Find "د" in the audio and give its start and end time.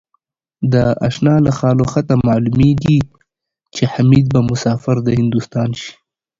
0.73-0.75